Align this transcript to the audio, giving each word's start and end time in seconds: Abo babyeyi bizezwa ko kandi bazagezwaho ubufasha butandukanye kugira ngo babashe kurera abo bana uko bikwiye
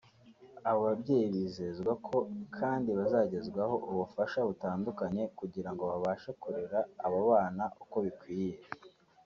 Abo 0.69 0.79
babyeyi 0.87 1.27
bizezwa 1.37 1.91
ko 2.05 2.17
kandi 2.57 2.89
bazagezwaho 2.99 3.75
ubufasha 3.91 4.39
butandukanye 4.49 5.23
kugira 5.39 5.69
ngo 5.71 5.83
babashe 5.91 6.29
kurera 6.41 6.79
abo 7.05 7.19
bana 7.31 7.63
uko 7.83 7.95
bikwiye 8.05 8.57